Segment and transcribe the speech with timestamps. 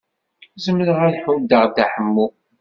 [0.63, 2.27] Zemreɣ ad ḥuddeɣ Dda Ḥemmu.